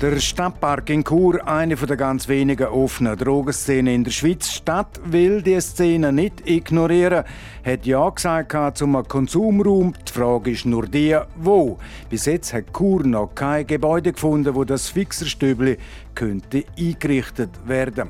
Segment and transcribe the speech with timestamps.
[0.00, 4.50] Der Stadtpark in Chur, eine der ganz wenigen offenen Drogenszenen in der Schweiz.
[4.50, 7.24] Stadt will die Szene nicht ignorieren,
[7.62, 9.92] hat ja gesagt zum Konsumraum.
[10.08, 11.78] Die Frage ist nur die, wo.
[12.08, 15.76] Bis jetzt hat Chur noch kein Gebäude gefunden, wo das Fixerstübli
[16.14, 18.08] könnte eingerichtet werden.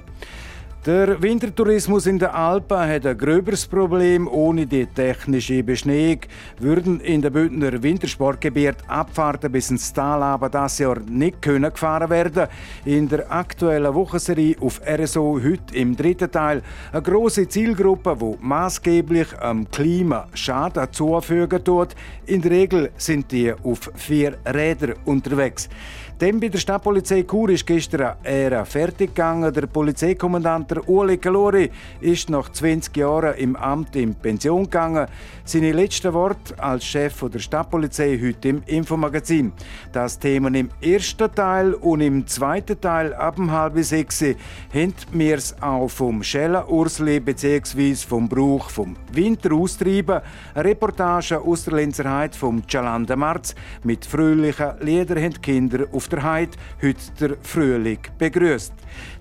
[0.87, 4.27] Der Wintertourismus in den Alpen hat ein gröberes Problem.
[4.27, 6.21] Ohne die technische Beschneiung
[6.59, 12.09] würden in der Bündner Wintersportgebiet Abfahrten bis ins Tal aber das Jahr nicht können gefahren
[12.09, 12.49] werden.
[12.87, 19.39] In der aktuellen Wochenserie auf RSO heute im dritten Teil eine große Zielgruppe, wo maßgeblich
[19.39, 21.95] am Klima Schaden zufügen tut.
[22.25, 25.69] In der Regel sind die auf vier Rädern unterwegs.
[26.21, 29.55] Dem bei der Stadtpolizei Chur ist gestern Ära fertig gegangen.
[29.55, 31.71] Der Polizeikommandant Uli Calori
[32.03, 35.07] ist nach 20 Jahren im Amt in Pension gegangen.
[35.47, 39.55] Seine letzten Worte als Chef der Stadtpolizei heute im Infomagazin.
[39.93, 45.37] Das Thema im ersten Teil und im zweiten Teil ab um halb sechs haben wir
[45.39, 47.95] es auch vom Schella Ursli bzw.
[47.95, 50.21] vom Brauch vom Winter austreiben.
[50.55, 56.23] Eine Reportage aus der Lenzerheit vom Cialanda Marz mit fröhlichen Liedern haben Kinder auf der
[56.23, 58.73] Heide heute der Frühling begrüßt.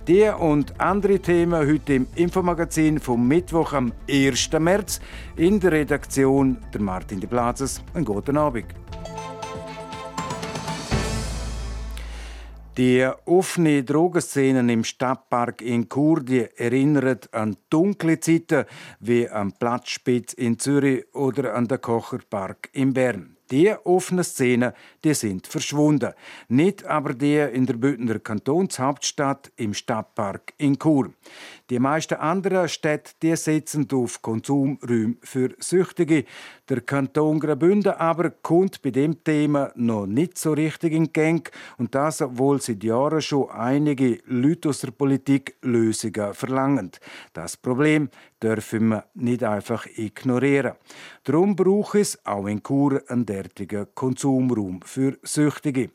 [0.06, 4.50] Die und andere Themen heute im Infomagazin vom Mittwoch am 1.
[4.58, 5.00] März.
[5.36, 7.82] In der Redaktion der Martin de Plazes.
[7.94, 8.66] Einen guten Abend.
[12.76, 16.22] Die offene Drogenszenen im Stadtpark in Chur
[16.56, 18.64] erinnern an dunkle Zeiten
[19.00, 23.36] wie am Platzspitz in Zürich oder an den Kocherpark in Bern.
[23.50, 26.12] Die offenen Szenen, die sind verschwunden.
[26.48, 31.12] Nicht aber die in der Bündner Kantonshauptstadt im Stadtpark in Chur.
[31.68, 36.24] Die meisten anderen Städte die setzen auf Konsumräume für Süchtige.
[36.68, 41.94] Der Kanton Graubünden aber kommt bei dem Thema noch nicht so richtig in Gang und
[41.94, 46.92] das, obwohl seit Jahren schon einige Leute aus der Politik Lösungen verlangen.
[47.32, 48.10] Das Problem
[48.42, 50.74] dürfen wir nicht einfach ignorieren.
[51.24, 55.90] Darum braucht es auch in Chur einen derartigen Konsumraum für Süchtige.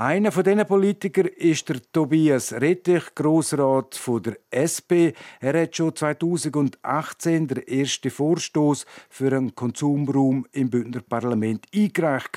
[0.00, 5.12] Einer von diesen Politikern ist der Tobias Rettich, Grossrat von der SP.
[5.40, 12.30] Er hat schon 2018 den ersten Vorstoß für einen Konsumraum im Bündner Parlament eingereicht.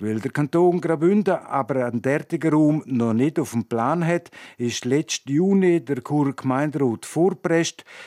[0.00, 4.84] Weil der Kanton Graubünden aber einen derartigen Raum noch nicht auf dem Plan hat, ist
[4.84, 7.06] letzten Juni der Churer Gemeinderat.
[7.14, 7.64] Die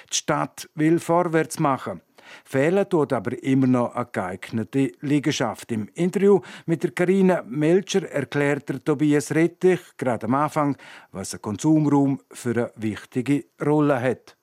[0.10, 2.02] Stadt will vorwärts machen.
[2.44, 5.72] Fehlen tut aber immer noch eine geeignete Liegenschaft.
[5.72, 10.78] Im Interview mit der Karina Melcher erklärt der Tobias Rettich gerade am Anfang,
[11.12, 14.36] was ein Konsumraum für eine wichtige Rolle hat.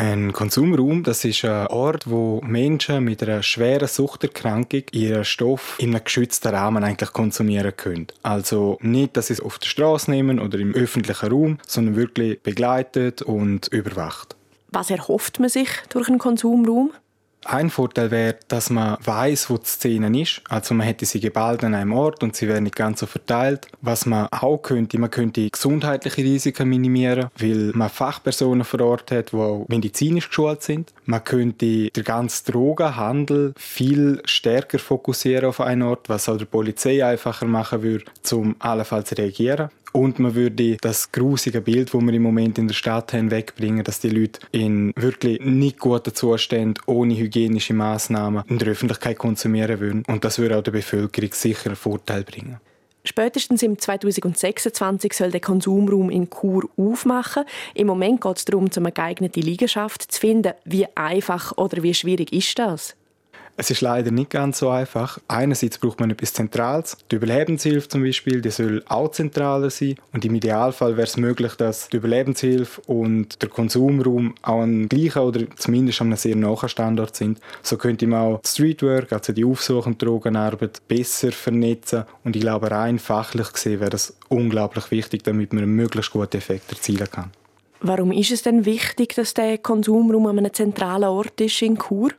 [0.00, 5.92] Ein Konsumraum, das ist ein Ort, wo Menschen mit einer schweren Suchterkrankung ihren Stoff in
[5.92, 8.06] einem geschützten Rahmen eigentlich konsumieren können.
[8.22, 12.40] Also nicht, dass sie es auf der Straße nehmen oder im öffentlichen Raum, sondern wirklich
[12.40, 14.36] begleitet und überwacht.
[14.70, 16.92] Was erhofft man sich durch einen Konsumraum?
[17.44, 20.42] Ein Vorteil wäre, dass man weiß, wo die Szene ist.
[20.48, 23.68] Also man hätte sie geballt an einem Ort und sie wären nicht ganz so verteilt.
[23.80, 29.32] Was man auch könnte, man könnte gesundheitliche Risiken minimieren, weil man Fachpersonen vor Ort hat,
[29.32, 30.92] die auch medizinisch geschult sind.
[31.04, 37.04] Man könnte den ganzen Drogenhandel viel stärker fokussieren auf einen Ort, was auch der Polizei
[37.04, 39.70] einfacher machen würde, um allenfalls zu reagieren.
[39.98, 43.82] Und man würde das grusige Bild, das wir im Moment in der Stadt haben, wegbringen,
[43.82, 49.80] dass die Leute in wirklich nicht guten Zuständen, ohne hygienische Maßnahmen in der Öffentlichkeit konsumieren
[49.80, 50.04] würden.
[50.06, 52.60] Und das würde auch der Bevölkerung sicher einen Vorteil bringen.
[53.02, 57.42] Spätestens im 2026 soll der Konsumraum in Chur aufmachen.
[57.74, 60.52] Im Moment geht es darum, eine geeignete Liegenschaft zu finden.
[60.64, 62.94] Wie einfach oder wie schwierig ist das?
[63.60, 65.18] Es ist leider nicht ganz so einfach.
[65.26, 66.96] Einerseits braucht man etwas Zentrales.
[67.10, 69.96] Die Überlebenshilfe zum Beispiel, die soll auch zentraler sein.
[70.12, 75.22] Und im Idealfall wäre es möglich, dass die Überlebenshilfe und der Konsumraum auch an gleichen
[75.22, 77.40] oder zumindest an einem sehr nahen Standort sind.
[77.62, 82.04] So könnte man auch Streetwork, also die Aufsuch- und Drogenarbeit, besser vernetzen.
[82.22, 86.36] Und ich glaube, rein fachlich gesehen wäre das unglaublich wichtig, damit man einen möglichst guten
[86.36, 87.32] Effekt erzielen kann.
[87.80, 92.10] Warum ist es denn wichtig, dass der Konsumraum an einem zentralen Ort ist in Chur?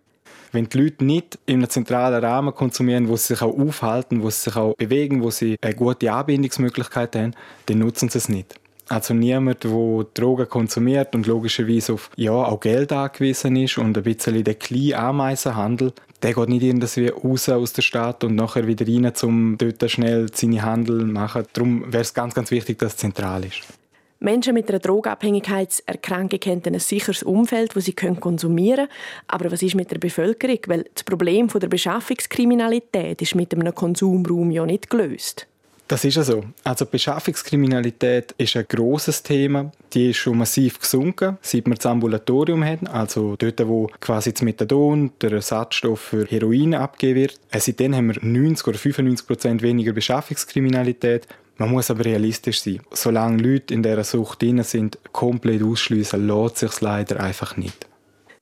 [0.51, 4.29] Wenn die Leute nicht in einem zentralen Rahmen konsumieren, wo sie sich auch aufhalten, wo
[4.29, 7.33] sie sich auch bewegen, wo sie eine gute Anbindungsmöglichkeit haben,
[7.67, 8.55] dann nutzen sie es nicht.
[8.89, 9.71] Also niemand, der
[10.15, 14.95] Drogen konsumiert und logischerweise auf ja, auch Geld angewiesen ist und ein bisschen den kleinen
[14.95, 15.93] Ameisenhandel,
[16.23, 20.27] der geht nicht irgendwie raus aus der Stadt und nachher wieder rein, um dort schnell
[20.33, 21.43] seine Handel zu machen.
[21.53, 23.61] Darum wäre es ganz, ganz wichtig, dass es zentral ist.
[24.21, 28.89] Menschen mit einer Drogenabhängigkeitserkrankung haben ein sicheres Umfeld, das sie konsumieren können.
[29.27, 30.59] Aber was ist mit der Bevölkerung?
[30.67, 35.47] Weil das Problem der Beschaffungskriminalität ist mit einem Konsumraum ja nicht gelöst.
[35.89, 36.43] Das ist ja so.
[36.63, 39.71] Also Beschaffungskriminalität ist ein großes Thema.
[39.93, 44.43] Die ist schon massiv gesunken, seit wir das Ambulatorium haben, also dort, wo quasi das
[44.43, 47.39] Methadon, der Ersatzstoff für Heroin abgegeben wird.
[47.49, 51.27] Äh, seitdem haben wir 90 oder 95 Prozent weniger Beschaffungskriminalität.
[51.59, 52.79] Man muss aber realistisch sein.
[52.91, 57.85] Solange Leute in dieser Sucht drin sind, komplett ausschließen, lässt sich leider einfach nicht.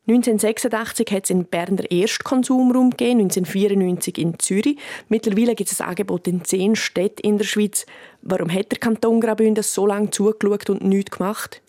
[0.07, 4.77] 1986 hat es in Bern den ersten Konsumraum gegeben, 1994 in Zürich.
[5.09, 7.87] Mittlerweile gibt es ein Angebot in zehn Städten in der Schweiz.
[8.21, 11.61] Warum hat der Kanton Graubünden so lange zugeschaut und nichts gemacht?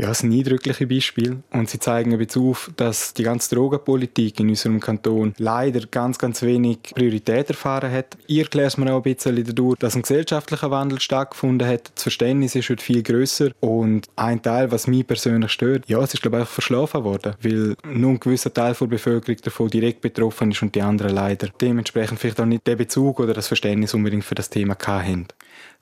[0.00, 4.48] Ja, es sind eindrückliche Beispiele und sie zeigen bisschen auf, dass die ganze Drogenpolitik in
[4.48, 8.16] unserem Kanton leider ganz, ganz wenig Priorität erfahren hat.
[8.26, 11.92] Ihr erklärt mir auch ein bisschen dadurch, dass ein gesellschaftlicher Wandel stattgefunden hat.
[11.94, 16.14] Das Verständnis ist heute viel größer und ein Teil, was mich persönlich stört, ja, es
[16.14, 20.50] ist glaube ich verschlafen worden, weil nur ein gewisser Teil der Bevölkerung davon direkt betroffen
[20.50, 24.24] ist und die anderen leider dementsprechend vielleicht auch nicht den Bezug oder das Verständnis unbedingt
[24.24, 25.26] für das Thema hatten.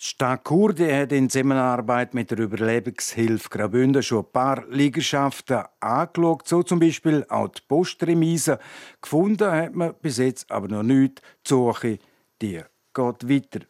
[0.00, 6.62] Stadt Kurde hat in Zusammenarbeit mit der Überlebenshilfe Graubünden schon ein paar Liegenschaften angeschaut, so
[6.62, 8.60] zum Beispiel auch die Postremise.
[9.02, 11.20] Gefunden hat man bis jetzt aber noch nichts.
[11.22, 11.98] Die Suche
[12.40, 12.62] die
[12.94, 13.66] geht weiter.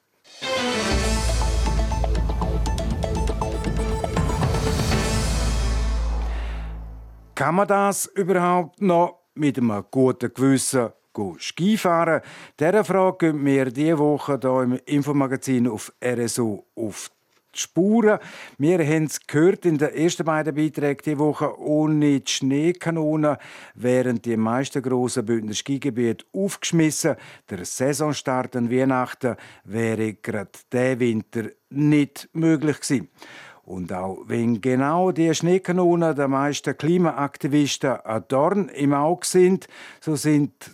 [7.34, 10.90] Kann man das überhaupt noch mit einem guten Gewissen
[11.38, 12.20] Skifahren.
[12.58, 17.10] Dieser Frage gehen wir diese Woche hier im Infomagazin auf RSO auf
[17.54, 18.18] die Spuren.
[18.58, 23.38] Wir haben es gehört in den ersten beiden Beiträgen diese Woche ohne die Schneekanone
[23.74, 27.16] wären die meisten grossen Bündner Skigebiete aufgeschmissen.
[27.50, 33.08] Der Saisonstart an Weihnachten wäre gerade diesen Winter nicht möglich gewesen.
[33.64, 39.68] Und auch wenn genau die Schneekanonen der meisten Klimaaktivisten ein Dorn im Auge sind,
[40.00, 40.70] so sind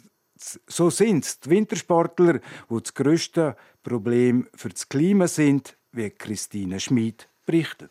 [0.67, 2.35] so sind es die Wintersportler,
[2.71, 7.91] die das grösste Problem für das Klima sind, wie Christine Schmid berichtet.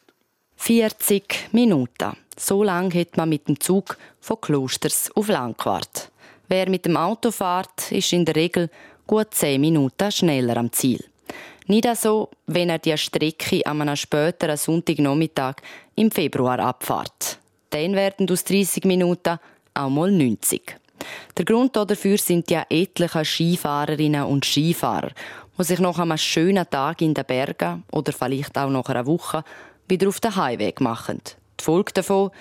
[0.57, 2.15] 40 Minuten.
[2.37, 6.11] So lange hat man mit dem Zug von Klosters auf Langquart.
[6.47, 8.69] Wer mit dem Auto fährt, ist in der Regel
[9.05, 11.03] gut 10 Minuten schneller am Ziel.
[11.67, 15.55] Nicht so, wenn er die Strecke an einem späteren Sonntagnachmittag
[15.95, 17.39] im Februar abfährt.
[17.69, 19.39] Dann werden aus 30 Minuten
[19.73, 20.75] auch mal 90.
[21.37, 25.11] Der Grund dafür sind ja etliche Skifahrerinnen und Skifahrer,
[25.57, 29.43] die sich nach einem schönen Tag in den Bergen oder vielleicht auch nach einer Woche
[29.87, 31.21] wieder auf den Heimweg machen.
[31.59, 32.31] Die Folge davon,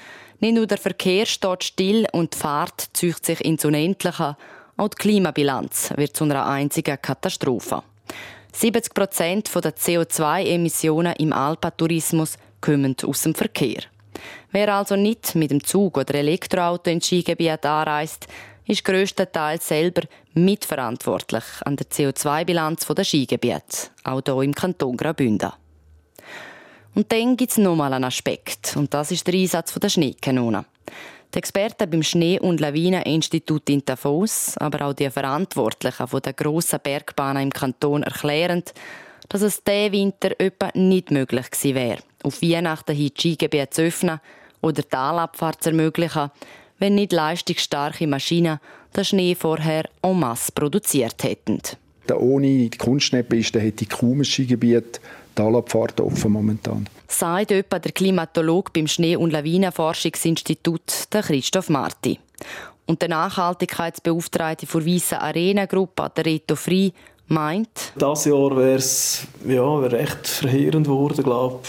[0.40, 4.36] nicht nur der Verkehr steht still und die Fahrt zieht sich ins Unendliche,
[4.76, 7.82] auch die Klimabilanz wird zu einer einzigen Katastrophe.
[8.52, 13.82] 70 Prozent der CO2-Emissionen im Alpatourismus kommen aus dem Verkehr.
[14.50, 18.26] Wer also nicht mit dem Zug oder Elektroauto ins Skigebiet anreist,
[18.66, 20.02] ist grösstenteils selber
[20.34, 25.52] mitverantwortlich an der CO2-Bilanz der Skigebiete, auch hier im Kanton Graubünden.
[26.94, 30.66] Und dann gibt es nochmal einen Aspekt, und das ist der Einsatz der Schneekanonen.
[31.34, 37.44] Die Experten beim Schnee- und Lawineninstitut in Davos, aber auch die Verantwortlichen der grossen Bergbahnen
[37.44, 38.62] im Kanton erklären,
[39.30, 43.82] dass es diesen Winter etwa nicht möglich gewesen wäre, auf Weihnachten hin die Skigebiete zu
[43.82, 44.20] öffnen
[44.60, 46.30] oder Talabfahrt zu ermöglichen,
[46.82, 48.58] wenn nicht leistungsstarke Maschinen
[48.96, 51.60] den Schnee vorher en masse produziert hätten.
[52.12, 55.00] Ohne die Kunstschneepiste hätte kaum ein Skigebiet
[55.36, 56.88] Talabfahrt offen momentan.
[57.06, 62.18] Sagt etwa der Klimatolog beim Schnee- und Lawinenforschungsinstitut, Christoph Marti.
[62.86, 66.92] Und der Nachhaltigkeitsbeauftragte der Weissen Arena-Gruppe, der Reto Frei,
[67.28, 67.92] meint...
[67.96, 71.60] Das Jahr wäre es ja, wär echt verheerend geworden, glaube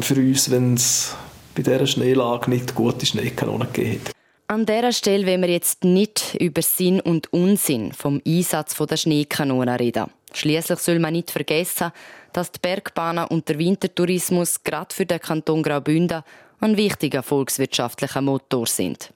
[0.00, 1.14] für uns, wenn es
[1.54, 4.15] bei dieser Schneelage nicht gute Schneekanonen gegeben hätte.
[4.48, 9.74] An dieser Stelle wollen wir jetzt nicht über Sinn und Unsinn vom Einsatz der Schneekanonen
[9.74, 10.06] reden.
[10.32, 11.90] Schließlich soll man nicht vergessen,
[12.32, 16.22] dass die Bergbahnen und der Wintertourismus gerade für den Kanton Graubünden
[16.60, 19.12] ein wichtiger volkswirtschaftlicher Motor sind.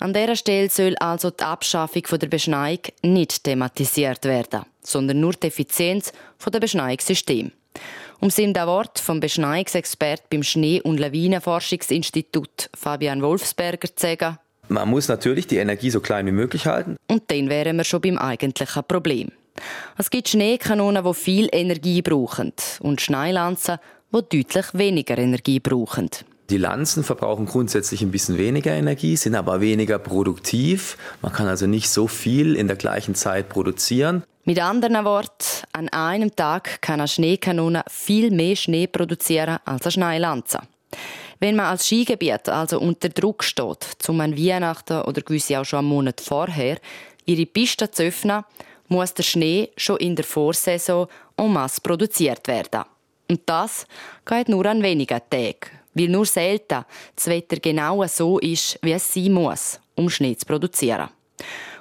[0.00, 5.46] An dieser Stelle soll also die Abschaffung der Beschneiung nicht thematisiert werden, sondern nur die
[5.46, 6.12] Effizienz
[6.44, 7.52] der Beschneiungssysteme.
[8.22, 14.90] Um in den Wort vom Beschneiungsexpert beim Schnee- und Lawinenforschungsinstitut Fabian Wolfsberger zu sagen, man
[14.90, 16.96] muss natürlich die Energie so klein wie möglich halten.
[17.08, 19.32] Und dann wären wir schon beim eigentlichen Problem.
[19.96, 23.78] Es gibt Schneekanonen, die viel Energie brauchen und Schneelanzen,
[24.12, 26.10] die deutlich weniger Energie brauchen.
[26.50, 30.98] Die Lanzen verbrauchen grundsätzlich ein bisschen weniger Energie, sind aber weniger produktiv.
[31.22, 34.24] Man kann also nicht so viel in der gleichen Zeit produzieren.
[34.50, 39.92] Mit anderen Worten, an einem Tag kann eine Schneekanone viel mehr Schnee produzieren als eine
[39.92, 40.58] Schneelanze.
[41.38, 45.78] Wenn man als Skigebiet also unter Druck steht, zum an Weihnachten oder gewisse auch schon
[45.78, 46.78] einen Monat vorher
[47.26, 48.42] ihre Piste zu öffnen,
[48.88, 52.82] muss der Schnee schon in der Vorsaison en masse produziert werden.
[53.30, 53.86] Und das
[54.26, 59.14] geht nur an wenigen Tagen weil nur selten das Wetter genau so ist, wie es
[59.14, 61.08] sein muss, um Schnee zu produzieren.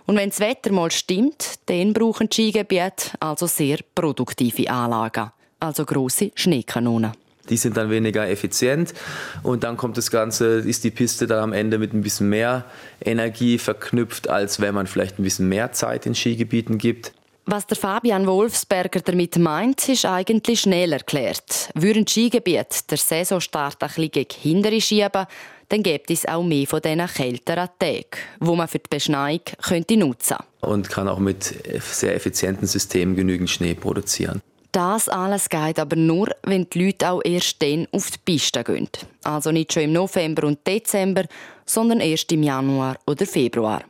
[0.10, 5.86] Und wenn das Wetter mal stimmt, dann brauchen die Skigebiete also sehr produktive Anlagen, also
[5.86, 7.12] große Schneekanonen.
[7.48, 8.96] Die sind dann weniger effizient
[9.44, 12.66] und dann kommt das Ganze, ist die Piste dann am Ende mit ein bisschen mehr
[13.06, 17.14] Energie verknüpft, als wenn man vielleicht ein bisschen mehr Zeit in Skigebieten gibt.
[17.46, 21.70] Was der Fabian Wolfsberger damit meint, ist eigentlich schnell erklärt.
[21.76, 25.28] Würden Skigebiet der Saisonstart ein bisschen gegen hintere schieben,
[25.70, 28.06] dann gibt es auch mehr von diesen kälteren Tagen,
[28.40, 33.50] wo man für die Beschneiung könnte nutzen Und kann auch mit sehr effizienten Systemen genügend
[33.50, 34.42] Schnee produzieren.
[34.72, 38.90] Das alles geht aber nur, wenn die Leute auch erst dann auf die Piste gehen.
[39.24, 41.24] Also nicht schon im November und Dezember,
[41.66, 43.84] sondern erst im Januar oder Februar.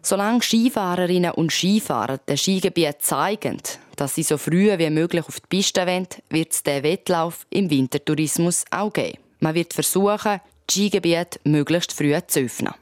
[0.00, 3.58] Solange Skifahrerinnen und Skifahrer den Skigebiet zeigen,
[3.96, 7.68] dass sie so früh wie möglich auf die Piste wollen, wird es diesen Wettlauf im
[7.68, 9.18] Wintertourismus auch geben.
[9.40, 12.74] Man wird versuchen, die Skigebiete möglichst früh zu öffnen.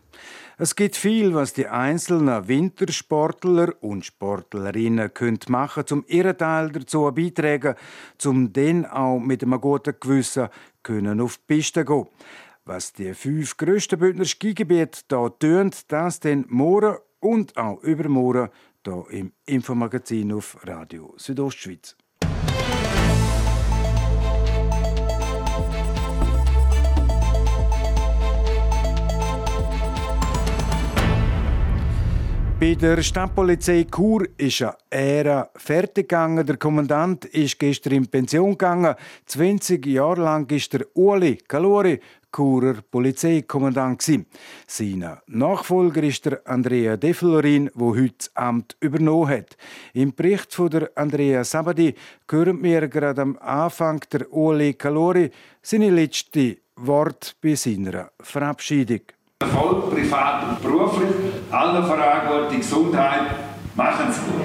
[0.59, 6.71] Es gibt viel, was die einzelnen Wintersportler und Sportlerinnen können machen können, um ihren Teil
[6.71, 7.75] dazu beitragen,
[8.25, 10.49] um dann auch mit einem guten Gewissen
[10.83, 12.07] können auf die Piste zu gehen.
[12.65, 18.49] Was die fünf grössten Bündner Skigebiete hier tun, das dann morgen und auch übermorgen
[18.83, 21.97] hier im Infomagazin auf Radio Südostschweiz.
[32.59, 36.47] Bei der Stadtpolizei Chur ist eine Ära fertig gegangen.
[36.47, 38.95] Der Kommandant ist gestern in Pension gegangen.
[39.27, 42.01] 20 Jahre lang ist der Uli Calori
[42.35, 44.03] Churer Polizeikommandant.
[44.67, 49.59] Sein Nachfolger ist der Andrea De Florin, der heute das Amt übernommen hat.
[49.93, 51.95] Im Bericht von der Andrea Sabadi
[52.31, 59.03] hören wir gerade am Anfang der Uli Calori seine letzte Wort bei seiner Verabschiedung.
[59.41, 61.11] Erfolg, privat und beruflich,
[61.57, 63.23] allen Verantwortung, Gesundheit,
[63.75, 64.43] machen Sie gut.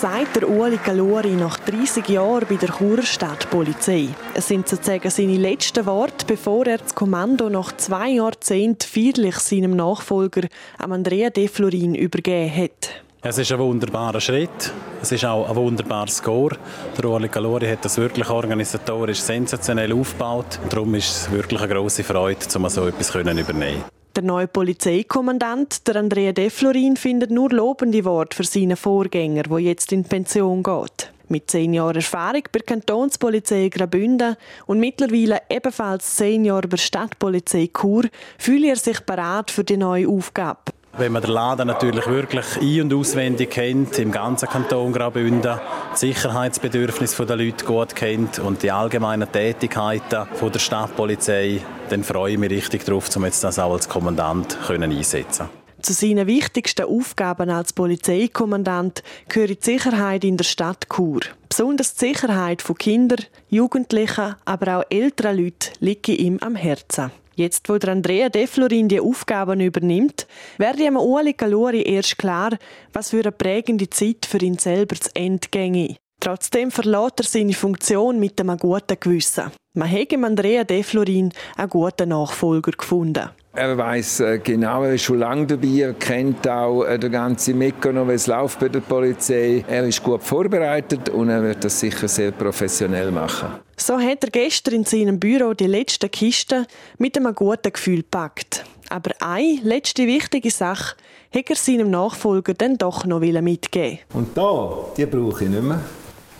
[0.00, 4.10] sagt der Ueli Galori nach 30 Jahren bei der Churer Stadtpolizei.
[4.32, 9.74] Es sind sozusagen seine letzten Worte, bevor er das Kommando nach zwei Jahrzehnten feierlich seinem
[9.74, 10.46] Nachfolger,
[10.78, 13.07] Andrea De Florin, übergeben hat.
[13.20, 14.72] Es ist ein wunderbarer Schritt.
[15.02, 16.56] Es ist auch ein wunderbarer Score.
[16.96, 20.60] Der Ueli Galori hat das wirklich organisatorisch sensationell aufgebaut.
[20.70, 23.82] Darum ist es wirklich eine grosse Freude, um so etwas übernehmen können.
[24.14, 29.58] Der neue Polizeikommandant, der Andrea De Florin, findet nur lobende Worte für seinen Vorgänger, der
[29.58, 31.12] jetzt in Pension geht.
[31.26, 36.82] Mit zehn Jahren Erfahrung bei der Kantonspolizei Graubünden und mittlerweile ebenfalls zehn Jahre bei der
[36.82, 38.04] Stadtpolizei Chur
[38.38, 40.72] fühlt er sich bereit für die neue Aufgabe.
[40.96, 46.00] Wenn man den Laden natürlich wirklich ein- und auswendig kennt, im ganzen Kanton Graubünden, das
[46.00, 52.50] Sicherheitsbedürfnis der Leute gut kennt und die allgemeinen Tätigkeiten der Stadtpolizei, dann freue ich mich
[52.50, 55.48] richtig darauf, um jetzt das auch als Kommandant einsetzen
[55.80, 61.20] zu seinen wichtigsten Aufgaben als Polizeikommandant gehört die Sicherheit in der Stadt Chur.
[61.48, 67.10] Besonders die Sicherheit von Kindern, Jugendlichen, aber auch älteren Leuten liegt ihm am Herzen.
[67.38, 70.26] Jetzt, wo der Andrea De Florin die Aufgaben übernimmt,
[70.56, 72.58] werde ihm Ueli Galori erst klar,
[72.92, 75.94] was für eine prägende Zeit für ihn selber zu Ende ginge.
[76.18, 79.52] Trotzdem verlässt er seine Funktion mit einem guten Gewissen.
[79.74, 83.30] Man hat im Andrea De Florin einen guten Nachfolger gefunden.
[83.54, 87.58] Er weiß äh, genau, er ist schon lange dabei, er kennt auch äh, den ganzen
[87.58, 89.64] Mechanismus, wie es läuft bei der Polizei.
[89.66, 93.48] Er ist gut vorbereitet und er wird das sicher sehr professionell machen.
[93.76, 96.66] So hat er gestern in seinem Büro die letzten Kisten
[96.98, 98.64] mit einem guten Gefühl gepackt.
[98.90, 100.96] Aber eine letzte wichtige Sache
[101.34, 105.80] hat er seinem Nachfolger dann doch noch mitgeben Und da, die brauche ich nicht mehr.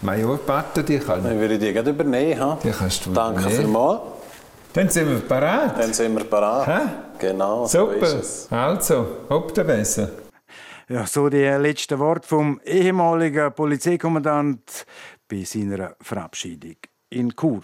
[0.03, 1.25] Majorpatte, die kann ich.
[1.25, 2.57] Dann würde ich die gerade übernehmen.
[2.63, 3.63] Die kannst du Danke übernehmen.
[3.63, 4.01] vielmals.
[4.79, 5.77] Dann sind wir parat.
[5.77, 6.69] Dann sind wir parat.
[6.69, 6.89] Hä?
[7.19, 8.07] Genau, Super.
[8.07, 8.53] so ist es.
[8.53, 10.09] Also, ob der besser.
[10.89, 14.87] Ja, so die letzten Worte vom ehemaligen Polizeikommandant
[15.27, 16.77] bei seiner Verabschiedung
[17.11, 17.63] in Chur.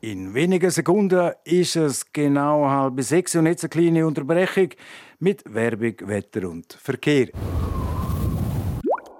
[0.00, 4.70] In wenigen Sekunden ist es genau halb sechs und jetzt eine kleine Unterbrechung
[5.18, 7.28] mit Werbung, Wetter und Verkehr.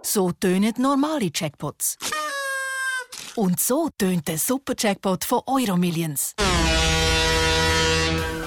[0.00, 1.98] So tönen normale Jackpots.
[3.36, 6.34] Und so tönt der Super-Jackpot von Euromillions.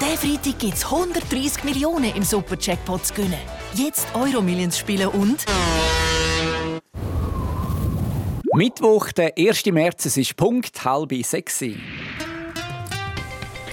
[0.00, 3.38] Der Freitag gibt es 130 Millionen im Super-Jackpot zu gewinnen.
[3.74, 5.44] Jetzt Euromillions spielen und...
[8.52, 9.66] Mittwoch, der 1.
[9.66, 11.62] März, es ist Punkt halb sechs.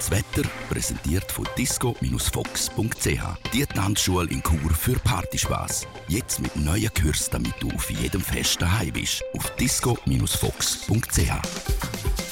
[0.08, 3.52] Das Wetter präsentiert von disco-fox.ch.
[3.52, 5.86] Die Tanzschule in Chur für Partyspaß.
[6.08, 9.22] Jetzt mit neuen Kürzen, damit du auf jedem Fest daheim bist.
[9.34, 12.27] Auf disco-fox.ch.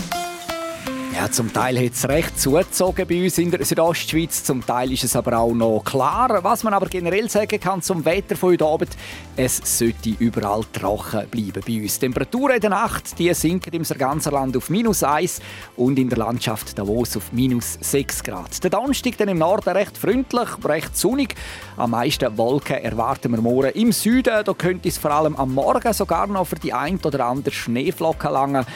[1.17, 5.03] Ja, zum Teil hat es recht zugezogen bei uns in der Südostschweiz, zum Teil ist
[5.03, 6.45] es aber auch noch klar.
[6.45, 8.91] Was man aber generell sagen kann zum Wetter von heute Abend,
[9.35, 11.95] es sollte überall trocken bleiben bei uns.
[11.95, 15.41] Die Temperaturen in der Nacht die sinken im ganzen Land auf minus 1
[15.77, 18.63] und in der Landschaft Davos auf minus 6 Grad.
[18.63, 21.35] Der Donnerstag dann im Norden recht freundlich, recht sonnig.
[21.79, 24.45] Am meisten Wolken erwarten wir morgen im Süden.
[24.45, 28.29] Da könnte es vor allem am Morgen sogar noch für die ein oder andere Schneeflocke
[28.29, 28.67] langen.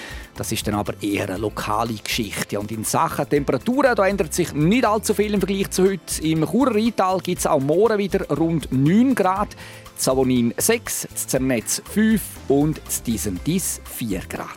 [0.40, 2.58] Das ist dann aber eher eine lokale Geschichte.
[2.58, 6.22] Und in Sachen Temperaturen da ändert sich nicht allzu viel im Vergleich zu heute.
[6.22, 9.54] Im Churer Rheintal gibt es auch morgen wieder rund 9 Grad,
[9.96, 14.48] Savonin 6, Zernetz 5 und Disentis 4 Grad.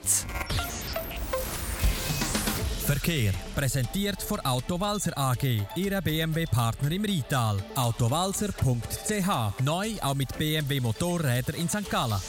[2.86, 7.58] Verkehr präsentiert von Autowalzer AG, Ihrer BMW-Partner im Rheintal.
[7.76, 11.90] Autowalzer.ch neu auch mit BMW Motorräder in St.
[11.90, 12.22] Gallen.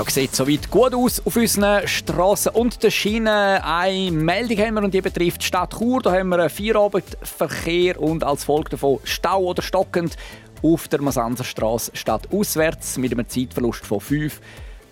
[0.00, 3.28] Da sieht soweit gut aus auf unseren Straßen und den Schienen.
[3.28, 6.00] Eine Meldung haben wir und die betrifft die Stadt Chur.
[6.00, 10.16] Da haben wir einen Feierabendverkehr und als Folge davon Stau oder stockend
[10.62, 14.40] auf der Masanserstraße statt auswärts mit einem Zeitverlust von 5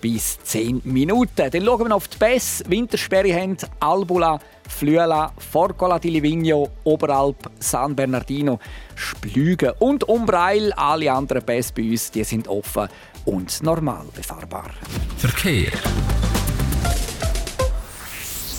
[0.03, 1.51] bis 10 Minuten.
[1.51, 2.63] Dann schauen wir auf die Bess.
[2.69, 4.39] Wintersperre haben Albula,
[4.69, 8.59] Flüela, Forcola di Livigno, Oberalp, San Bernardino,
[8.95, 10.71] Splügen und Umbreil.
[10.75, 12.89] Alle anderen Bässe bei uns die sind offen
[13.29, 14.71] und normal befahrbar.
[15.19, 15.73] Verkehr.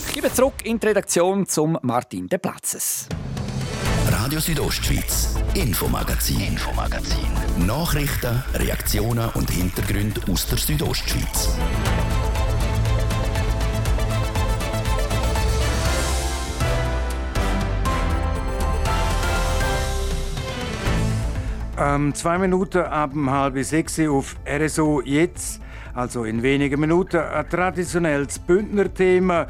[0.06, 3.08] Ich gebe zurück in die Redaktion zum Martin de Platzes.
[4.08, 7.66] Radio Südostschweiz, Infomagazin, Infomagazin.
[7.66, 11.48] Nachrichten, Reaktionen und Hintergründe aus der Südostschweiz.
[21.80, 25.62] Ähm, zwei Minuten ab halb sechs auf RSO jetzt,
[25.94, 29.46] also in wenigen Minuten, ein traditionelles Bündner-Thema.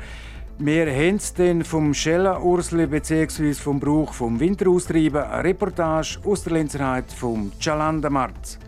[0.59, 3.53] Wir haben es dann vom Scheller Ursli bzw.
[3.55, 8.61] vom Brauch vom Winteraustreiben eine Reportage aus der Lenzerheit vom Chalanda Marz.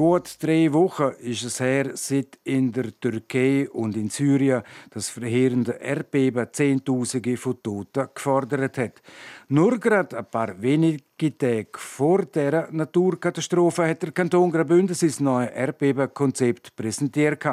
[0.00, 5.72] Gut drei Wochen ist es her, seit in der Türkei und in Syrien das verheerende
[5.72, 9.02] Erdbeben Zehntausende von Toten gefordert hat.
[9.48, 15.50] Nur gerade ein paar wenige Tage vor der Naturkatastrophe hat der Kanton Graubünden sein neues
[15.50, 17.44] Erdbebenkonzept präsentiert.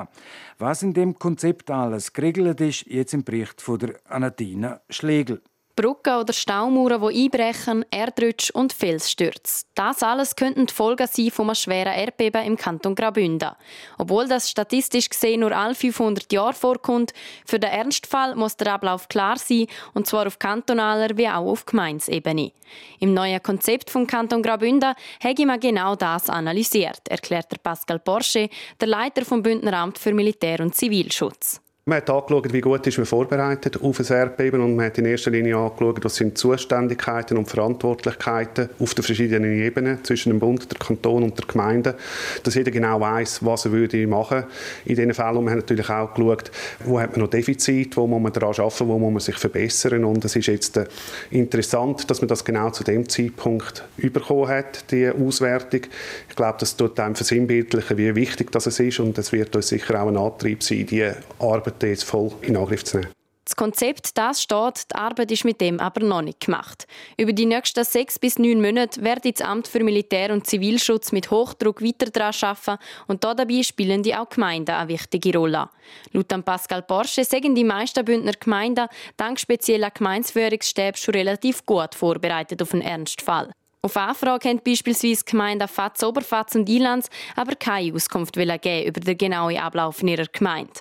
[0.57, 5.41] Was in dem Konzept alles geregelt ist, jetzt im Bericht von der Anatina Schlegel.
[5.77, 9.65] Brücken oder Staumauern, die einbrechen, Erdrutsch und Felsstürze.
[9.75, 13.51] Das alles könnten die Folgen sein von einem schweren Erdbeben im Kanton Graubünden.
[13.99, 17.13] Obwohl das statistisch gesehen nur alle 500 Jahre vorkommt,
[17.45, 21.67] für den Ernstfall muss der Ablauf klar sein, und zwar auf kantonaler wie auch auf
[21.67, 22.53] Gemeinsebene.
[22.99, 28.49] Im neuen Konzept vom Kanton Graubünden habe man genau das analysiert, erklärt der Pascal Porsche,
[28.81, 31.61] der Leiter vom Bündneramt für Militär- und Zivilschutz.
[31.89, 35.05] Man hat angeschaut, wie gut ist man vorbereitet auf ein Erdbeben und man hat in
[35.05, 40.69] erster Linie angeschaut, was sind Zuständigkeiten und Verantwortlichkeiten auf den verschiedenen Ebenen zwischen dem Bund,
[40.69, 41.95] der Kanton und der Gemeinde,
[42.43, 44.43] dass jeder genau weiß, was er würde machen.
[44.83, 46.51] In diesen Fällen wir haben natürlich auch geschaut,
[46.83, 50.03] wo hat man noch Defizite, wo muss man daran arbeiten, wo muss man sich verbessern
[50.03, 50.87] und es ist jetzt äh,
[51.29, 55.83] interessant, dass man das genau zu dem Zeitpunkt überkommen hat, die Auswertung.
[56.27, 60.03] Ich glaube, das tut einem versinnbildlichen, wie wichtig das ist und es wird uns sicher
[60.03, 63.11] auch ein Antrieb sein, die Arbeit jetzt voll in Angriff zu nehmen.
[63.47, 66.85] Das Konzept, das steht, die Arbeit ist mit dem aber noch nicht gemacht.
[67.15, 71.31] Über die nächsten sechs bis neun Monate wird das Amt für Militär- und Zivilschutz mit
[71.31, 75.69] Hochdruck weiter daran arbeiten und dabei spielen die auch Gemeinden eine wichtige Rolle.
[76.11, 82.61] Laut Pascal Porsche sagen die meisten Bündner Gemeinden dank spezieller Gemeinsführungsstäbe schon relativ gut vorbereitet
[82.61, 83.53] auf einen Ernstfall.
[83.87, 89.17] Auf Anfrage haben beispielsweise Gemeinden Fatz, Oberfatz und Ilanz aber keine Auskunft geben über den
[89.17, 90.73] genauen Ablauf in ihrer Gemeinde.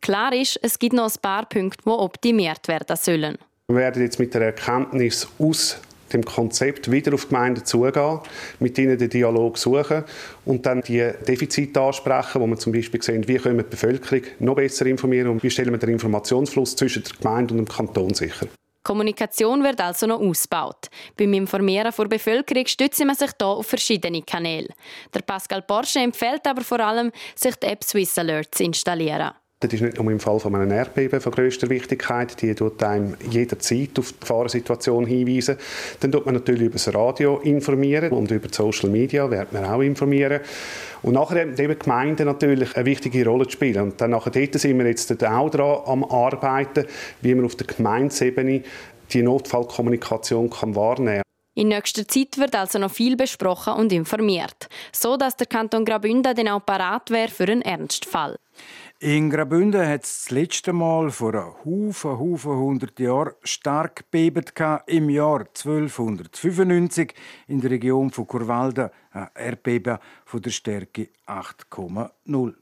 [0.00, 3.36] Klar ist, es gibt noch ein paar Punkte, die optimiert werden sollen.
[3.66, 5.80] Wir werden jetzt mit der Erkenntnis aus
[6.12, 8.20] dem Konzept wieder auf die Gemeinden zugehen,
[8.60, 10.04] mit ihnen den Dialog suchen
[10.44, 14.22] und dann die Defizite ansprechen, wo wir zum Beispiel sehen, wie können wir die Bevölkerung
[14.38, 18.14] noch besser informieren und wie stellen wir den Informationsfluss zwischen der Gemeinde und dem Kanton
[18.14, 18.46] sicher.
[18.82, 20.88] Kommunikation wird also noch ausgebaut.
[21.16, 24.68] Beim Informieren der Bevölkerung stützt man sich hier auf verschiedene Kanäle.
[25.14, 29.32] Der Pascal Porsche empfiehlt aber vor allem, sich die App Swiss Alert zu installieren.
[29.62, 32.42] Das ist nicht nur im Fall von einem Erdbeben von grösster Wichtigkeit.
[32.42, 35.56] Die tut einem jederzeit auf die Gefahrensituation hinweisen.
[36.00, 39.80] Dann tut man natürlich über das Radio informieren und über Social Media wird man auch
[39.80, 40.40] informieren.
[41.02, 43.82] Und nachher haben die Gemeinden natürlich eine wichtige Rolle zu spielen.
[43.82, 46.86] Und dann nachher dort sind wir jetzt auch dran am Arbeiten,
[47.20, 48.62] wie man auf der Gemeindesebene
[49.12, 51.22] die Notfallkommunikation kann wahrnehmen kann.
[51.54, 56.34] In nächster Zeit wird also noch viel besprochen und informiert, so dass der Kanton Graubünden
[56.34, 58.36] dann auch parat wäre für einen Ernstfall.
[59.04, 64.52] In Graubünden hat es das letzte Mal vor einem Haufen, Haufen hundert Jahren stark gebebet
[64.86, 67.12] im Jahr 1295
[67.48, 72.54] in der Region von Kurwalden, ein Erdbeben von der Stärke 8,0.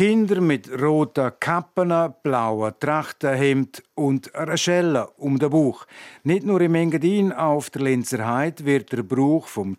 [0.00, 5.84] Kinder mit roten Kappen, blauen Trachtenhemd und einer Schelle um den Bauch.
[6.24, 9.76] Nicht nur im Engadin, auf der Lenzer Heide wird der Brauch vom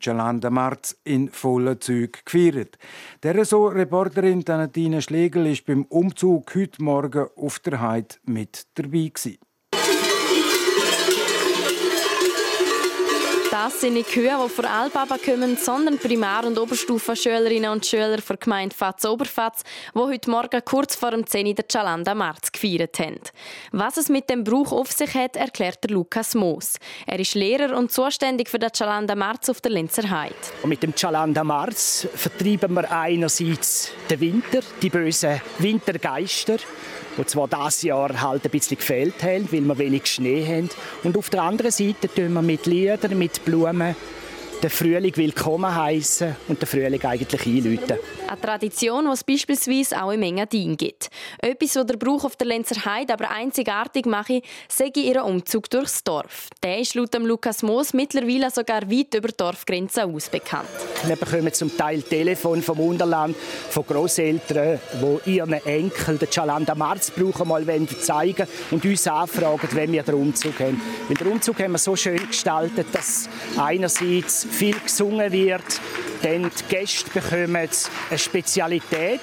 [0.51, 2.77] Marz in vollen Zügen gefeiert.
[3.23, 9.09] Der so Reporterin Tanatine Schlegel ist beim Umzug heute Morgen auf der Heide mit dabei
[9.11, 9.39] gewesen.
[13.63, 18.37] Das sind nicht Kühe, die von Albaba kommen, sondern Primar- und Oberstufenschülerinnen und Schüler der
[18.37, 19.61] Gemeinde Fatz-Oberfatz,
[19.93, 23.19] die heute Morgen kurz vor dem 10 der Chalanda Marz gefeiert haben.
[23.71, 26.77] Was es mit dem Brauch auf sich hat, erklärt Lukas Moos.
[27.05, 30.33] Er ist Lehrer und zuständig für den Chalanda Marz auf der Lenzer Heide.
[30.65, 36.57] Mit dem Chalanda Marz vertreiben wir einerseits den Winter, die bösen Wintergeister,
[37.17, 40.69] die zwar dieses Jahr halt ein bisschen gefehlt haben, weil wir wenig Schnee haben.
[41.03, 43.95] Und auf der anderen Seite tun wir mit Liedern, mit Blumen
[44.61, 47.97] den Frühling willkommen heißen und den Frühling eigentlich einläuten.
[48.27, 51.09] Eine Tradition, die es beispielsweise auch im Engadin gibt.
[51.39, 56.03] Etwas, was der Brauch auf der Lenzer Heide aber einzigartig mache, sei ihr Umzug durchs
[56.03, 56.49] Dorf.
[56.61, 60.69] Der ist laut Lukas Moos mittlerweile sogar weit über die Dorfgrenzen aus bekannt.
[61.05, 63.35] Wir bekommen zum Teil Telefon vom Unterland
[63.69, 64.79] von Großeltern,
[65.25, 67.65] die ihren Enkel den Chalanda Marzbrauch mal
[67.99, 70.79] zeigen und uns anfragen, wenn wir den Umzug haben.
[71.07, 75.63] Weil den Umzug haben wir so schön gestaltet, dass einerseits viel gesungen wird.
[76.21, 79.21] Dann die Gäste bekommen eine Spezialität,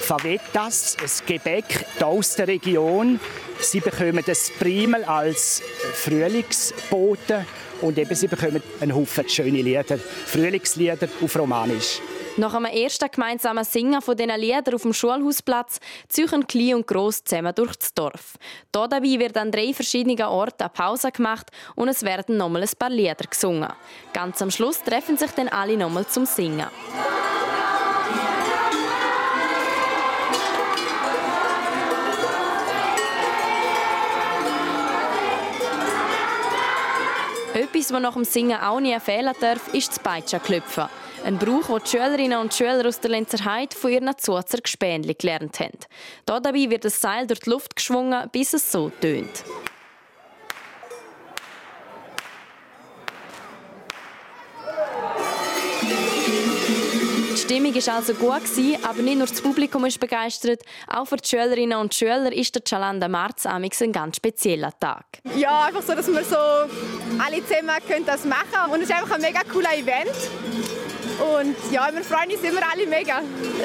[0.00, 3.18] Favetas, ein Gebäck aus der Region.
[3.60, 5.62] Sie bekommen das Primel als
[5.94, 7.46] Frühlingsboten
[7.80, 12.00] und eben sie bekommen einen Haufen schöne Lieder, Frühlingslieder auf Romanisch.
[12.38, 17.24] Nach einem ersten gemeinsamen Singen von diesen Liedern auf dem Schulhausplatz ziehen Klein und Gross
[17.24, 18.34] zusammen durch das Dorf.
[18.74, 22.68] Hier dabei wird an drei verschiedenen Orten eine Pause gemacht und es werden nochmal ein
[22.78, 23.72] paar Lieder gesungen.
[24.12, 26.66] Ganz am Schluss treffen sich dann alle nochmal zum Singen.
[37.54, 40.90] Etwas, was nach dem Singen auch nie fehlen darf, ist das Peitschenklopfen.
[41.26, 45.12] Ein Brauch, den die Schülerinnen und Schüler aus der Lenzer Heide von ihren Zuzer Gespänli
[45.14, 45.76] gelernt haben.
[46.24, 49.42] Hier dabei wird das Seil durch die Luft geschwungen, bis es so tönt.
[57.32, 61.28] Die Stimmung war also gut, aber nicht nur das Publikum ist begeistert, auch für die
[61.28, 65.06] Schülerinnen und Schüler ist der Chalanda Marz ein ganz spezieller Tag.
[65.36, 68.74] Ja, einfach so, dass wir so alle zusammen das machen können.
[68.74, 70.75] Und es ist einfach ein mega cooler Event.
[71.18, 73.22] Und ja, wir freuen uns immer alle mega.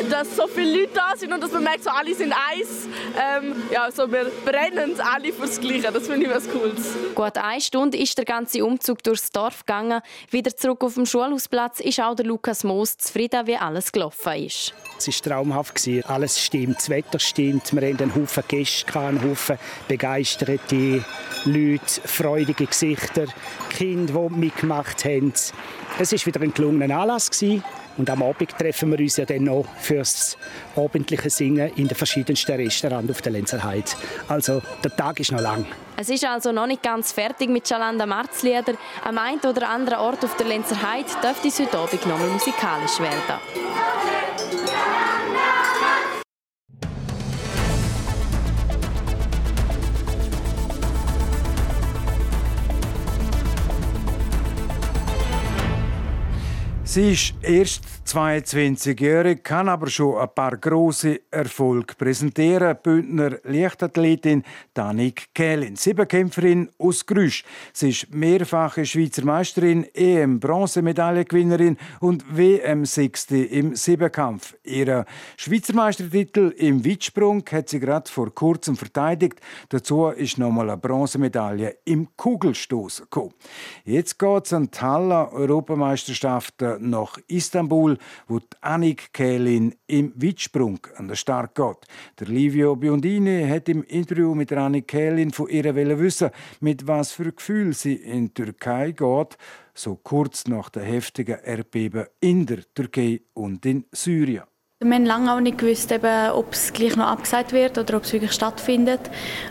[0.09, 2.87] Dass so viele Leute da sind und dass man merkt, so alle sind eins.
[3.19, 5.91] Ähm, ja, so wir brennen alle fürs Gleiche.
[5.91, 6.95] Das finde ich was Cooles.
[7.13, 10.01] Gut eine Stunde ist der ganze Umzug durchs Dorf gegangen.
[10.29, 14.73] Wieder zurück auf dem Schulhausplatz ist auch der Lukas Moos zufrieden, wie alles gelaufen ist.
[14.97, 15.89] Es war traumhaft.
[16.07, 17.73] Alles stimmt, das Wetter stimmt.
[17.73, 21.03] Wir hatten einen Haufen Gäste, einen Haufen begeisterte
[21.45, 23.25] Leute, freudige Gesichter,
[23.69, 25.33] Kinder, die mitgemacht haben.
[25.99, 27.29] Es war wieder ein gelungener Anlass.
[27.29, 27.63] Gewesen.
[27.97, 30.37] Und am Abend treffen wir uns ja dann noch fürs
[30.75, 33.91] abendliche Singen in den verschiedensten Restaurants auf der Lenzer Heide.
[34.27, 35.65] Also der Tag ist noch lang.
[35.97, 38.73] Es ist also noch nicht ganz fertig mit Chalanda Marzlieder.
[39.03, 42.29] Am einen oder anderen Ort auf der Lenzer Heide dürfte es heute Abend noch mal
[42.29, 44.20] musikalisch werden.
[56.93, 62.77] Sie ist erst 22-jährig, kann aber schon ein paar große Erfolge präsentieren.
[62.83, 67.45] Bündner Leichtathletin Danik Kählin, Siebenkämpferin aus Grüsch.
[67.71, 74.57] Sie ist mehrfache Schweizer Meisterin, EM-Bronzemedaillengewinnerin und WM-Sechste im Siebenkampf.
[74.65, 75.05] Ihren
[75.37, 79.39] Schweizer Meistertitel im Weitsprung hat sie gerade vor kurzem verteidigt.
[79.69, 83.33] Dazu ist nochmal eine Bronzemedaille im Kugelstoß gekommen.
[83.85, 91.07] Jetzt geht es an die Halle Europameisterschaften nach Istanbul, wo Annik Kählin im Weitsprung an
[91.07, 91.87] den Start geht.
[92.19, 97.31] Der Livio Biondini hat im Interview mit Annik Kählin von ihr wissen, mit was für
[97.31, 99.37] Gefühl sie in die Türkei geht,
[99.73, 104.43] so kurz nach der heftigen Erdbeben in der Türkei und in Syrien.
[104.83, 105.93] Wir haben lange auch nicht gewusst,
[106.33, 108.99] ob es gleich noch abgesagt wird oder ob es wirklich stattfindet.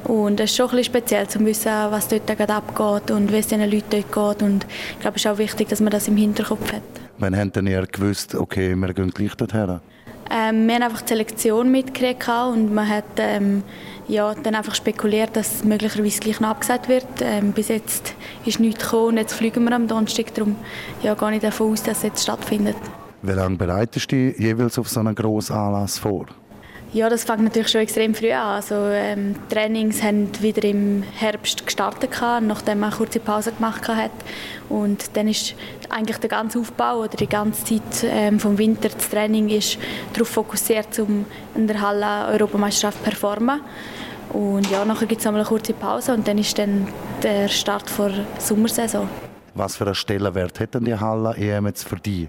[0.03, 3.47] Und es ist schon ein speziell, zu wissen, was dort gerade abgeht und wie es
[3.47, 4.43] den Leuten dort geht.
[4.43, 6.83] Und ich glaube, es ist auch wichtig, dass man das im Hinterkopf hat.
[7.21, 9.81] Wann habt ihr gewusst, okay, wir gehen gleich dorthin?
[10.31, 13.63] Ähm, wir haben einfach die Selektion mitgekriegt und man hat ähm,
[14.09, 17.05] ja, dann einfach spekuliert, dass es möglicherweise gleich noch abgesagt wird.
[17.21, 18.15] Ähm, bis jetzt
[18.47, 20.57] ist nichts gekommen und jetzt fliegen wir am Donnerstag, darum
[21.03, 22.77] ja, gehe ich davon aus, dass es jetzt stattfindet.
[23.21, 26.25] Wie lange bereitest du dich jeweils auf so einen grossen Anlass vor?
[26.93, 28.57] Ja, das fängt natürlich schon extrem früh an.
[28.57, 34.11] Also, ähm, Trainings haben wieder im Herbst gestartet, nachdem man eine kurze Pause gemacht hat.
[34.69, 35.55] Und dann ist
[35.89, 39.79] eigentlich der ganze Aufbau oder die ganze Zeit ähm, vom Winter das Training ist
[40.13, 43.61] darauf fokussiert, um in der Halle Europameisterschaft zu performen.
[44.33, 46.89] Und ja, nachher gibt es eine kurze Pause und dann ist dann
[47.23, 49.09] der Start der Sommersaison.
[49.55, 52.29] Was für einen Stellenwert hat denn die Halle EM jetzt für dich?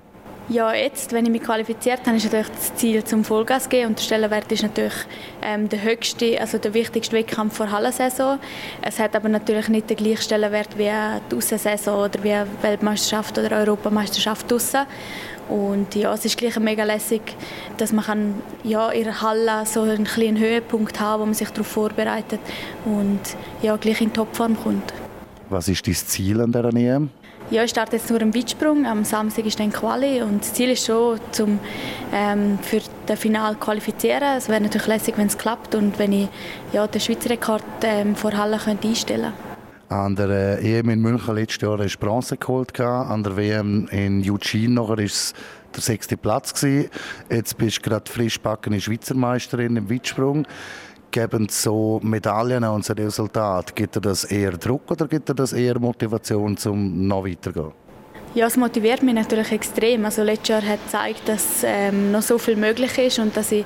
[0.52, 3.98] Ja, jetzt, wenn ich mich qualifiziert habe, ist natürlich das Ziel zum Vollgas gehen und
[3.98, 4.94] der Stellenwert ist natürlich
[5.42, 8.38] ähm, der höchste, also der wichtigste Wettkampf vor Hallensaison.
[8.82, 10.92] Es hat aber natürlich nicht den gleichen Stellenwert wie
[11.32, 14.82] die Aussensaison oder wie Weltmeisterschaft oder Europameisterschaft draussen.
[15.48, 17.22] Und ja, es ist gleich mega lässig,
[17.78, 18.34] dass man kann,
[18.66, 22.42] ja, in der Halle so einen kleinen Höhepunkt haben, wo man sich darauf vorbereitet
[22.84, 23.22] und
[23.62, 24.94] ja, gleich in Topform kommt.
[25.50, 27.10] Was ist dein Ziel an dieser EM?
[27.52, 28.86] Ja, ich starte jetzt nur im Weitsprung.
[28.86, 31.60] Am Samstag ist dann Quali und das Ziel ist schon, zum
[32.14, 34.38] ähm, für das Finale qualifizieren.
[34.38, 36.30] Es wäre natürlich lässig, wenn es klappt und wenn ich
[36.72, 39.34] ja, den Schweizer Rekord ähm, vor Halle könnte einstellen
[39.90, 39.94] könnte.
[39.94, 42.80] An der EM in München letztes Jahr du Bronze geholt.
[42.80, 45.34] An der WM in Eugene nachher ist es
[45.76, 46.66] der sechste Platz.
[47.30, 50.48] Jetzt bist du gerade frisch backene Schweizer Meisterin im Weitsprung
[51.12, 55.54] geben so Medaillen und so Resultat, gibt er das eher Druck oder gibt er das
[55.54, 57.81] eher Motivation, um noch weiterzugehen?
[58.34, 60.06] Ja, es motiviert mich natürlich extrem.
[60.06, 63.66] Also letztes Jahr hat gezeigt, dass ähm, noch so viel möglich ist und dass ich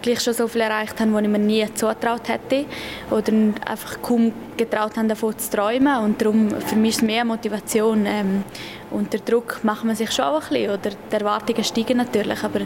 [0.00, 2.64] gleich schon so viel erreicht habe, was ich mir nie zutraut hätte
[3.10, 3.30] oder
[3.66, 6.02] einfach kaum getraut habe, davon zu träumen.
[6.02, 8.06] Und darum für mich ist es mehr Motivation.
[8.06, 8.42] Ähm,
[8.90, 12.42] und der Druck macht man sich schon auch ein bisschen, oder die Erwartungen steigen natürlich,
[12.42, 12.60] aber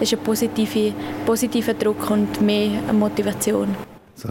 [0.00, 0.92] es ist ein positiver,
[1.24, 3.76] positiver Druck und mehr Motivation.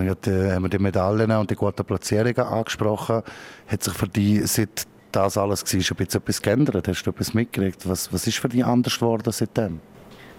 [0.04, 3.22] Jetzt äh, haben wir die Medaillen und die guten Platzierungen angesprochen.
[3.68, 6.88] Hat sich für dich seit das alles war, bisschen etwas geändert?
[6.88, 7.88] Hast du etwas mitgekriegt?
[7.88, 9.80] Was, was ist für dich anders geworden seitdem?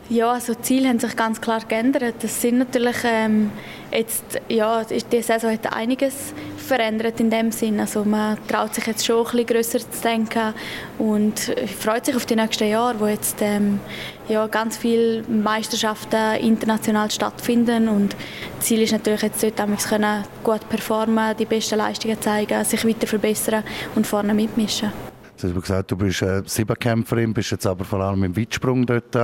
[0.09, 2.15] Ja, also die Ziele haben sich ganz klar geändert.
[2.21, 3.51] Das sind natürlich ähm,
[3.91, 7.81] jetzt, ja, die Saison hat einiges verändert in dem Sinn.
[7.81, 10.55] Also man traut sich jetzt schon ein bisschen grösser zu denken
[10.99, 13.81] und freut sich auf die nächsten Jahre, wo jetzt ähm,
[14.29, 18.15] ja, ganz viele Meisterschaften international stattfinden und
[18.59, 23.07] das Ziel ist natürlich jetzt dort können gut performen, die besten Leistungen zeigen, sich weiter
[23.07, 23.65] verbessern
[23.95, 24.93] und vorne mitmischen.
[25.41, 29.15] Du hast gesagt, du bist äh, Siebenkämpferin, bist jetzt aber vor allem im Weitsprung dort.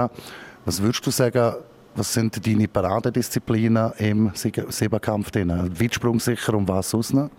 [0.65, 1.55] Was würdest du sagen,
[1.95, 5.31] was sind deine Paradedisziplinen im Siebenkampf?
[5.35, 7.31] Weitsprung sicher und was sonst noch?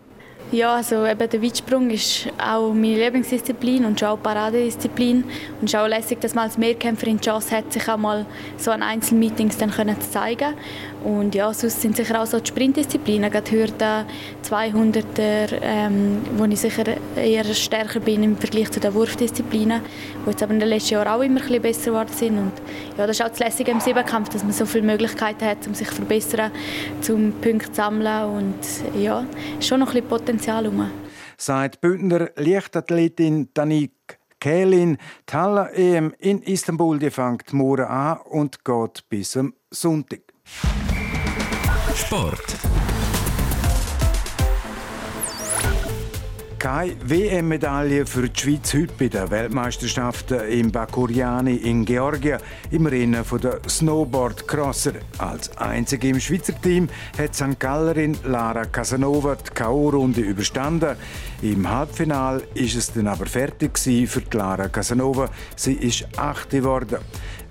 [0.52, 5.24] Ja, also eben der Weitsprung ist auch meine Lieblingsdisziplin und auch Paradedisziplin.
[5.24, 8.26] Und es ist auch lässig, dass man als Mehrkämpferin die Chance hat, sich auch mal
[8.58, 10.54] so an Einzelmeetings dann können zu zeigen.
[11.04, 14.06] Und ja, sonst sind sicher auch so die Sprintdisziplinen, gerade Hürden,
[14.44, 16.84] 200er, ähm, wo ich sicher
[17.16, 19.82] eher stärker bin im Vergleich zu den Wurfdisziplinen,
[20.26, 22.38] die jetzt aber in den letzten Jahren auch immer ein bisschen besser geworden sind.
[22.38, 22.54] Und
[22.98, 25.74] ja, das ist auch das Lässige im Siebenkampf, dass man so viele Möglichkeiten hat, um
[25.74, 26.52] sich zu verbessern,
[27.10, 29.26] um Punkte zu sammeln und ja,
[29.60, 30.90] schon noch ein bisschen Potenzial herum.
[31.38, 33.92] Sagt Bündner Leichtathletin Danik
[34.44, 34.98] Kählin.
[35.30, 40.22] Die Halle-EM in Istanbul die fängt morgen an und geht bis am Sonntag.
[41.96, 42.58] Sport.
[46.58, 52.40] Keine WM-Medaille für die Schweiz heute bei den Weltmeisterschaften in Bakuriani in Georgien
[52.72, 54.94] im Rennen der Snowboard-Crosser.
[55.18, 57.60] Als einzige im Schweizer Team hat St.
[57.60, 60.96] Gallerin Lara Casanova die K.O.-Runde überstanden.
[61.42, 65.30] Im Halbfinale ist es dann aber fertig für Lara Casanova.
[65.56, 67.00] Sie ist Achte geworden.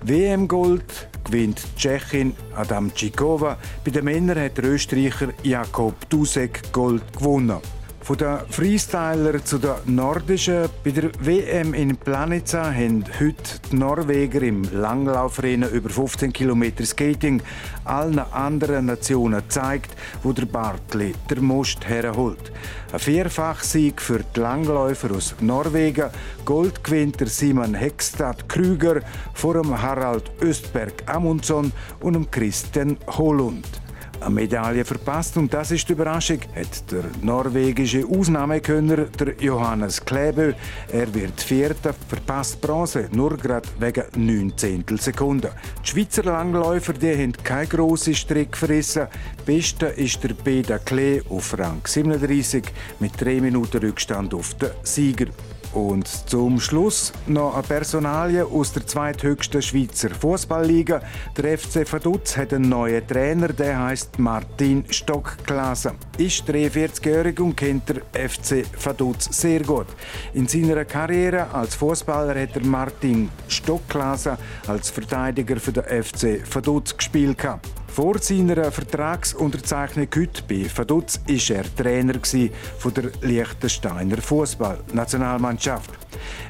[0.01, 3.57] WM-Gold gewinnt die Tschechin Adam Cikova.
[3.83, 7.59] Bei den Männern hat der Österreicher Jakob Dusek Gold gewonnen.
[8.03, 10.67] Von den Freestyler zu den Nordischen.
[10.83, 17.41] Bei der WM in Planica haben heute die Norweger im Langlaufrennen über 15 km Skating
[17.85, 22.51] allen anderen Nationen gezeigt, wo der Bartley der Most herholt.
[22.91, 26.09] Ein Vierfachsieg für die Langläufer aus Norwegen.
[26.43, 28.99] Gold gewinnt der Simon Hexstad Krüger
[29.33, 33.82] vor dem Harald Östberg Amundsen und dem Christian Holund
[34.23, 40.53] eine Medaille verpasst und das ist die Überraschung, hat der norwegische Ausnahmekönner der Johannes Klebö.
[40.91, 45.51] Er wird Vierter, verpasst Bronze, nur gerade wegen 9 Zehntelsekunden.
[45.83, 49.07] Die Schweizer Langläufer die haben keine grossen Strick verrissen.
[49.45, 52.63] Beste ist der Beda Klee auf Rang 37
[52.99, 55.27] mit 3 Minuten Rückstand auf den Sieger.
[55.73, 61.01] Und zum Schluss noch eine Personalie aus der zweithöchsten Schweizer Fußballliga.
[61.35, 65.93] Der FC Vaduz hat einen neuen Trainer, der heißt Martin Stockklasse.
[66.19, 69.87] Ist 43-jährig und kennt der FC Vaduz sehr gut.
[70.35, 76.95] In seiner Karriere als Fußballer hat der Martin Stockklasse als Verteidiger für den FC Vaduz
[76.95, 77.37] gespielt.
[77.93, 85.91] Vor seiner Vertragsunterzeichnung heute bei Vaduz war er Trainer der Liechtensteiner Fußballnationalmannschaft.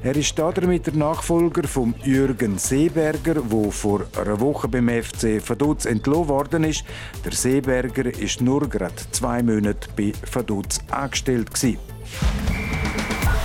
[0.04, 5.84] Er ist damit der Nachfolger von Jürgen Seeberger, der vor einer Woche beim FC Vaduz
[5.84, 6.86] entlohnt worden ist.
[7.26, 11.50] Der Seeberger ist nur gerade zwei Monate bei Vaduz angestellt.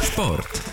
[0.03, 0.68] Sport.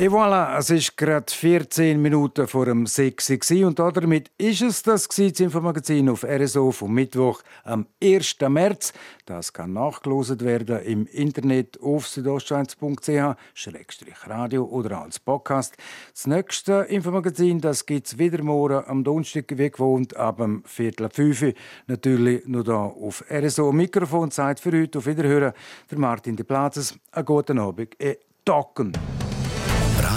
[0.00, 4.84] Et voilà, es ist gerade 14 Minuten vor dem 6 Uhr und damit ist es
[4.84, 8.36] das das Infomagazin auf RSO vom Mittwoch am 1.
[8.48, 8.92] März.
[9.26, 15.76] Das kann nachgelost werden im Internet auf südostschweiz.ch-radio oder als Podcast.
[16.12, 21.10] Das nächste Infomagazin das gibt es wieder morgen am Donnerstag wie gewohnt ab dem Viertel
[21.10, 21.44] fünf.
[21.88, 23.72] Natürlich nur hier auf RSO.
[23.72, 24.98] Mikrofon Zeit für heute.
[24.98, 25.54] Auf Wiederhören.
[25.90, 26.96] Der Martin de Plazes.
[27.10, 28.00] Einen guten Abend.
[28.00, 28.92] E Docken.